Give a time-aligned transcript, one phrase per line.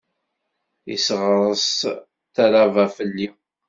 [0.93, 1.67] Isseɣṛes
[2.33, 3.27] talaba fell-i.